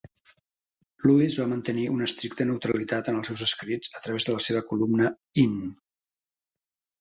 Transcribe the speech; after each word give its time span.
Lewis 1.05 1.35
va 1.41 1.43
mantenir 1.51 1.83
una 1.95 2.07
estricta 2.09 2.47
neutralitat 2.51 3.11
en 3.13 3.19
els 3.19 3.29
seus 3.33 3.45
escrits 3.49 3.93
a 4.01 4.03
través 4.07 4.27
de 4.31 4.35
la 4.39 4.43
seva 4.47 4.63
columna 4.73 5.13
"in". 5.45 5.55